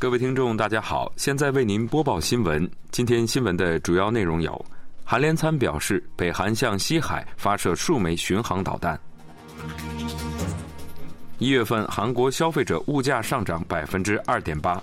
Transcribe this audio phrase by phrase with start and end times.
[0.00, 2.70] 各位听众，大家好，现在为您播报新闻。
[2.92, 4.64] 今天新闻的主要内容有：
[5.04, 8.96] 韩连参表示，北韩向西海发射数枚巡航导弹；
[11.38, 14.80] 一月份韩国消费者物价上涨百分之二点八；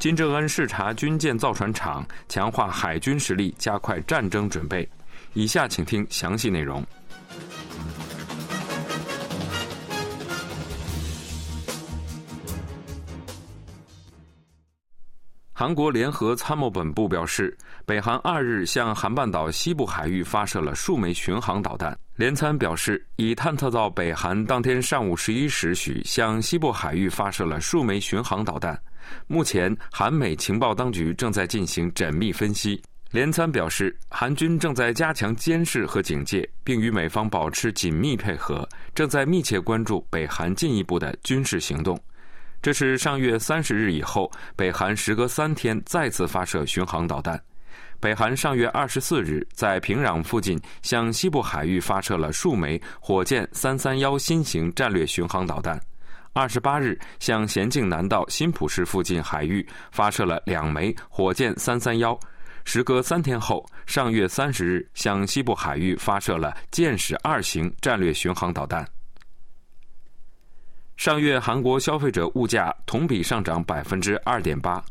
[0.00, 4.86] 金正恩视察军舰造船厂，强化海军实力，加快战争准备。
[5.34, 6.84] 以下请听详细内容。
[15.60, 21.94] 韩国联合参谋本部表示，北韩二日向韩半岛西部海域发射了数枚巡航导弹。
[22.16, 28.80] 联参表示，已探测到北韩当天上午十一时许向西部海域发射了数枚巡航导弹。
[29.26, 32.82] 目前，韩美情报当局正在进行缜密分析。
[33.10, 42.02] 联参表示，韩军正在加强监视和警戒，并与美方保持紧密配合，正在密切关注北韩进一步的军事行动。
[42.62, 47.40] 这是上月三十日以后，北韩时隔三天再次发射巡航导弹。
[47.98, 55.80] 北韩上月二十四日在平壤附近向西部海域发射了数枚火箭三三幺新型战略巡航导弹，
[56.34, 62.18] 二十八日向咸镜南道新浦市附近海域发射了两枚火箭三三幺。
[62.64, 68.86] 时隔三天后，上月三十日向西部海域发射了箭矢二型战略巡航导弹。
[71.00, 74.84] 上月韩国消费者物价同比上涨百分之二点八。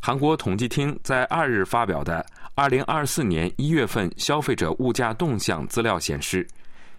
[0.00, 6.48] 韩国统计厅在二日发表的二零二四年一月份消费者物价动向资料显示，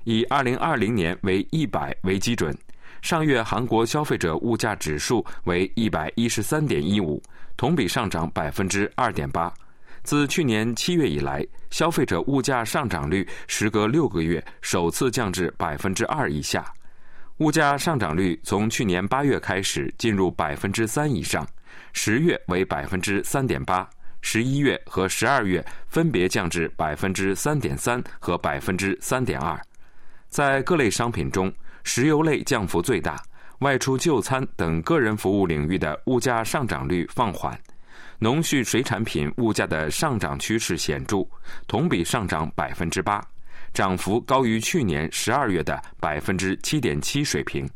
[0.03, 2.55] 以二零二零年为一百为基准，
[3.01, 7.19] 上月韩国消费者物价指数为一百一十三点一五，
[7.57, 9.51] 同比上涨百分之二点八。
[10.03, 16.63] 自去年七月以来，消费者物价上涨率时隔六个月首次降至百分之二以下。
[17.43, 21.45] 物价上涨率从去年八月开始进入百分之三以上，
[21.91, 23.85] 十月为百分之三点八，
[24.21, 29.59] 十一月和十二月分别降至百分之三点三和百分之三点二。
[30.29, 31.51] 在各类商品中，
[31.83, 33.21] 石油类降幅最大，
[33.59, 37.59] 外出就餐等个人服务领域的物价上涨率放缓，
[38.19, 41.27] 农畜水产品物价的上涨趋势显著，
[41.67, 43.21] 同比上涨百分之八。
[43.73, 47.67] 涨幅高于去年十二月的百分之七点七水平，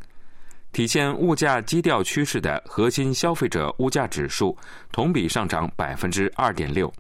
[0.72, 4.56] 体现物价基调趋势的核心消费者物价指数
[4.92, 6.94] 同比上涨百分之二点六，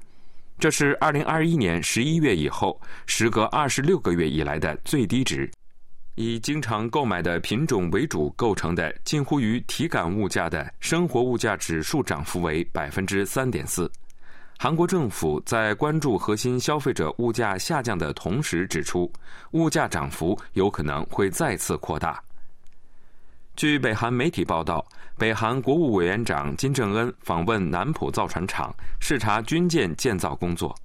[0.58, 5.50] 这是二零二一年十一月以后时隔二十六个月以来的最低值。
[6.16, 13.88] 以经常购买的品种为主构成的近乎于体感物价的生活物价指数涨幅为百分之三点四。
[14.60, 19.12] 韩国政府在关注核心消费者物价下降的同时，指出
[19.52, 22.20] 物价涨幅有可能会再次扩大。
[23.56, 24.84] 据北韩媒体报道，
[25.16, 30.76] 北韩国务委员长金正恩访问南浦造船厂视察军舰建造工作。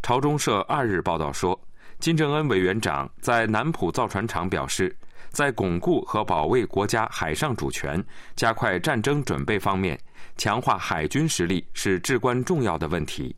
[0.00, 1.60] 朝中社二日报道说，
[1.98, 4.96] 金正恩委员长在南浦造船厂表示，
[5.30, 8.02] 在巩固和保卫国家海上主权、
[8.36, 9.98] 加快战争准备方面。
[10.36, 13.34] 强化海军实力是至关重要的问题。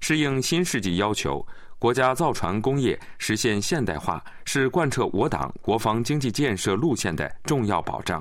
[0.00, 1.46] 适应新世纪要求，
[1.78, 8.20] 国家造船工业实现现代化是贯彻我党国防经济建设路线的重要保障。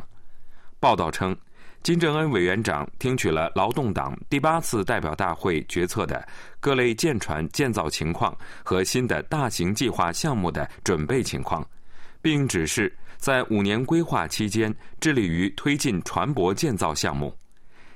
[0.79, 1.35] 报道称，
[1.81, 6.23] 金正恩委员长听取了劳动党第八次代表大会决策的
[6.59, 11.67] 各类舰船建造情况和新的大型计划项目的准备情况，
[12.21, 17.35] 并指示在五年规划期间致力于推进船舶建造项目。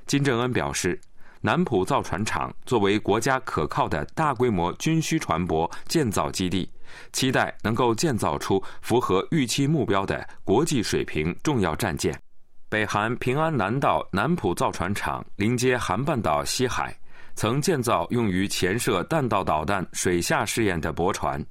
[0.06, 1.00] 金正恩表示，
[1.42, 6.70] 南浦造船厂作为国家可靠的大规模军需船舶建造基地，
[7.12, 12.20] 期待能够建造出符合预期目标的国际水平重要战舰。
[12.68, 16.96] 北韩平安南道南浦造船厂临接韩半岛西海，
[17.36, 21.44] 曾建造用于潜射弹道导弹水下试验的驳船。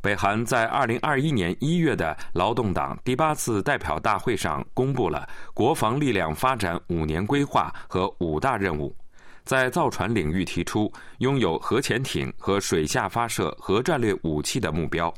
[0.00, 8.96] 北韩在二零二一年一月的劳动党第八次代表大会上公布了国防力量发展五年规划和五大任务，
[9.44, 15.12] 在造船领域提出拥有核潜艇和水下发射核战略武器的目标。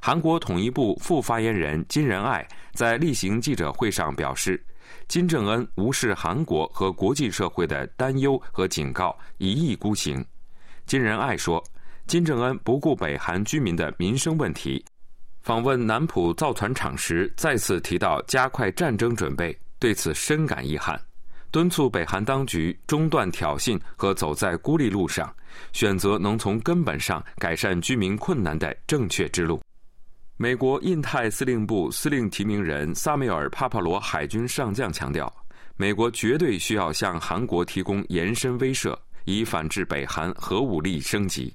[0.00, 4.60] 韩国统一部副发言人金仁爱在例行记者会上表示，
[5.06, 10.22] 金正恩无视韩国和国际社会的担忧和警告，一意孤行。
[10.84, 11.62] 金仁爱说。
[12.06, 14.84] 金正恩不顾北韩居民的民生问题，
[15.42, 21.00] 访问南浦造船厂时再次提到加快战争准备，对此深感遗憾，
[21.50, 25.34] 敦促北韩当局中断挑衅和走在孤立路上，
[25.72, 29.60] 选择能从根本上改善居民困难的正确之路。
[30.36, 35.32] 美国印太司令部司令提名人萨缪尔·帕帕罗海军上将强调，
[35.76, 41.52] 美国绝对需要向韩国提供延伸威慑，以反制北韩核武力升级。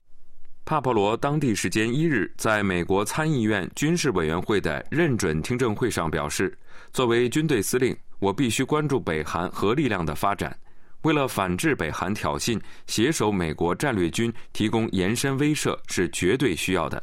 [0.70, 6.56] 帕帕罗当地时间一日在美国参议院军事委员会的认准听证会上表示
[6.94, 10.56] ：“作为军队司令，我必须关注北韩核力量的发展。
[11.02, 17.02] 为了反制北韩挑衅，携手美国战略军提供延伸威慑是绝对需要的。”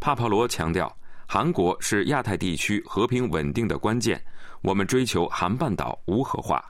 [0.00, 0.90] 帕帕罗强调。
[1.26, 4.18] 韩国是亚太地区和平稳定的关键。
[4.62, 6.64] 我们追求韩半岛无核化。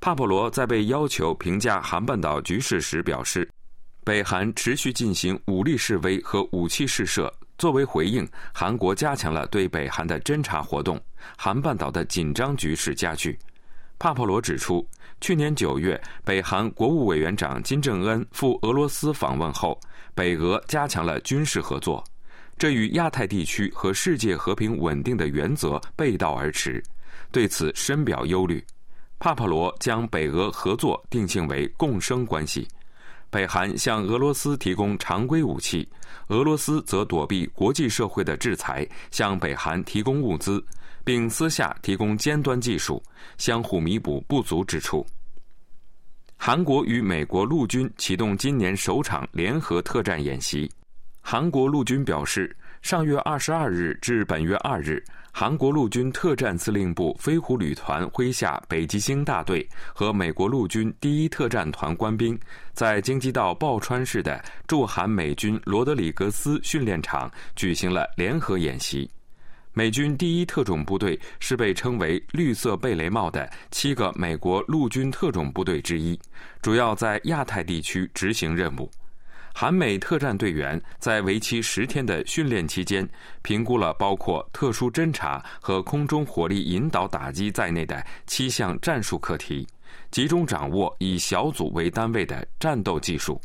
[0.00, 3.48] 帕帕罗在被要求评价韩半岛局势时表示，
[4.04, 7.32] 北韩持续进行武力示威和武器试射。
[7.56, 11.00] 作为回应，韩国加强了对北韩的侦察活动。
[11.36, 13.38] 韩半岛的紧张局势加剧。
[14.00, 14.84] 帕帕罗指出，
[15.20, 19.78] 去年九月，北韩国务委员长金正恩赴俄罗斯访问后，
[20.12, 22.02] 北俄加强了军事合作。
[22.58, 26.82] 这与亚太地区和世界和平稳定的原则背道而驰，
[27.30, 28.64] 对此深表忧虑。
[29.20, 32.66] 帕帕罗将北俄合作定性为共生关系，
[33.32, 35.88] 北韩向俄罗斯提供常规武器，
[36.26, 40.62] 俄罗斯则躲避国际社会的制裁，向北韩提供物资，
[41.02, 43.02] 并私下提供尖端技术，
[43.38, 45.06] 相互弥补不足之处。
[46.36, 50.70] 韩国与美国陆军启动今年首场联合特战演习。
[51.22, 62.36] 韩国陆军表示，上月二十二日至本月二日，韩国陆军特战司令部飞虎旅团麾下北极星大队和美国陆军第一特战团官兵
[62.72, 69.08] 在京畿道抱川市的驻韩美军罗德里格斯训练场举行了联合演习。
[69.72, 76.18] 美军第一特种部队是被称为“绿色贝雷帽”的七个美国陆军特种部队之一，
[76.60, 78.90] 主要在亚太地区执行任务。
[79.54, 83.08] 韩美特战队员在为期十天的训练期间，
[83.42, 89.66] 评估了包括特殊侦察和空中火力引导打击在内的七项战术课题，
[90.10, 93.40] 集中掌握以小组为单位的战斗技术。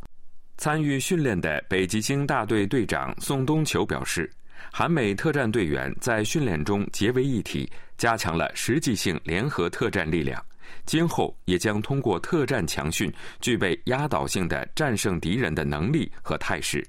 [0.57, 4.31] 参与训练的北极星大队队长宋东球表示，
[4.71, 10.43] 韩美特战队员在训练中结为一体，加强了实际性联合特战力量。
[10.85, 16.85] 今后也将通过特战强训，具备压倒性的战胜敌人的能力和态势。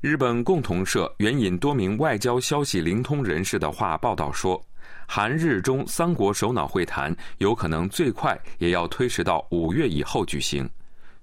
[0.00, 4.60] 日本共同社援引多名外交消息灵通人士的话报道说，
[5.06, 10.68] 韩日中三国首脑会谈有可能最快也要推迟到五月以后举行。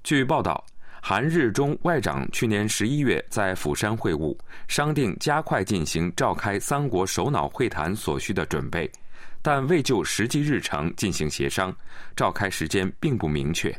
[0.01, 0.63] 据报道，
[1.01, 4.38] 韩日中外长去年十一月在釜山会晤，
[4.68, 8.90] 商定加快进行召开三国首脑会谈所需的准备。
[9.42, 11.74] 但未就实际日程进行协商，
[12.16, 13.75] 召开时间并不明确。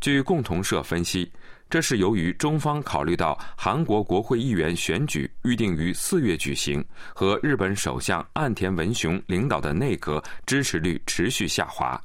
[0.00, 1.30] 据共同社分析，
[1.68, 6.84] 这是由于中方考虑到韩国国会议员选举预定于四月举行，
[7.14, 12.00] 和日本首相岸田文雄领导的内阁支持率持续下滑。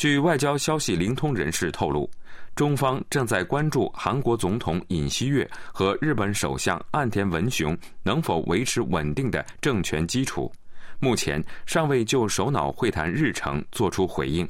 [0.00, 2.08] 据外交消息灵通人士透露，
[2.56, 10.50] 中方正在关注韩国总统尹锡悦和日本首相岸田文雄能否维持稳定的政权基础。
[11.00, 14.48] 目前尚未就首脑会谈日程作出回应。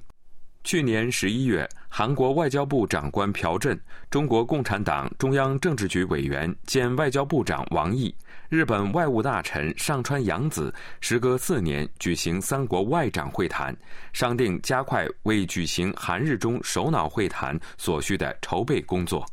[0.62, 3.78] 去年十一月，韩国外交部长官朴振、
[4.10, 8.14] 中国共产党中央政治局委员兼外交部长王毅、
[8.50, 13.74] 日本外务大臣上川洋子，时隔四年举行三国外长会谈，
[14.12, 19.26] 商定加快为举行韩日中首脑会谈所需的筹备工作。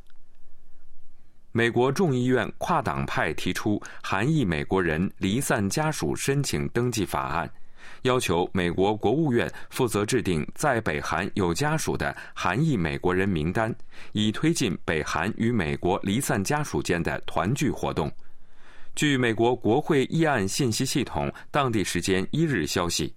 [1.51, 7.51] 美国众议院跨党派提出韩裔美国人离散家属申请登记法案，
[8.03, 13.73] 要求美国国务院负责制定在北韩有家属的韩裔美国人名单，
[14.11, 18.11] 以推进北韩与美国离散家属间的团聚活动。
[18.95, 23.13] 据美国国会议案信息系统当地时间一日消息，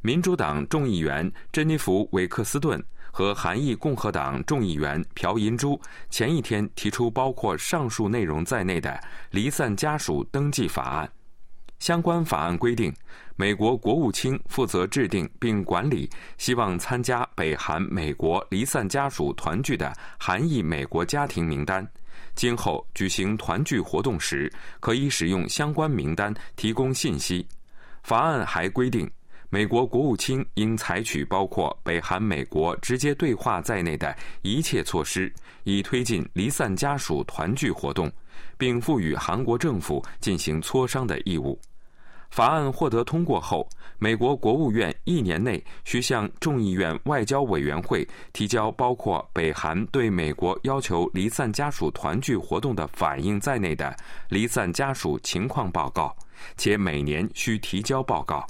[0.00, 2.82] 民主党众议员珍妮弗·韦克斯顿。
[3.16, 8.98] 和韩裔共和党众议员朴银珠前一天提出包括上述内容在内的
[9.30, 11.08] 离散家属登记法案。
[11.84, 12.90] 相关法案规定，
[13.36, 21.86] 美国国务卿负责制定并管理希望参加北韩美国离散家属团聚的韩裔美国家庭名单。
[22.34, 24.50] 今后举行团聚活动时，
[24.80, 27.46] 可以使用相关名单提供信息。
[28.02, 29.06] 法案还规定。
[29.50, 35.30] 美国国务卿应采取包括北韩美国直接对话在内的一切措施，
[35.64, 38.10] 以推进离散家属团聚活动，
[38.56, 41.60] 并赋予韩国政府进行磋商的义务。
[42.34, 53.96] 法案获得通过后，美国国务院一年内需向众议院外交委员会提交包括北韩对美国要求离散家属团聚活动的反应在内的
[54.30, 56.12] 离散家属情况报告，
[56.56, 58.44] 且每年需提交报告。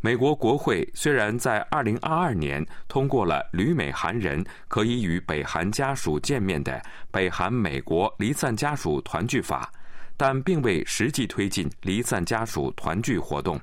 [0.00, 6.72] 美国国会虽然在2022年通过了旅美韩人可以与北韩家属见面的
[7.12, 9.70] 《北韩美国离散家属团聚法》，
[10.16, 13.60] 但并未实际推进离散家属团聚活动。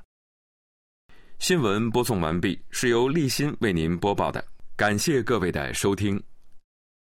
[1.39, 4.43] 新闻播送完毕，是由立新为您播报的，
[4.75, 6.21] 感谢各位的收听。